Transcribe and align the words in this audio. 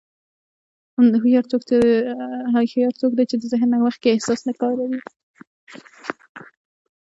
هوښیار 2.53 2.93
څوک 3.01 3.11
دی 3.15 3.25
چې 3.29 3.35
د 3.39 3.43
ذهن 3.51 3.69
نه 3.73 3.77
مخکې 3.85 4.07
احساس 4.13 4.39
نه 4.47 4.53
کاروي. 4.61 4.99